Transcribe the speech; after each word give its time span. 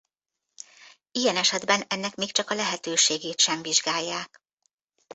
Ilyen 1.11 1.35
esetben 1.37 1.83
ennek 1.89 2.15
még 2.15 2.31
csak 2.31 2.49
a 2.49 2.55
lehetőségét 2.55 3.39
sem 3.39 3.61
vizsgálják. 3.61 4.41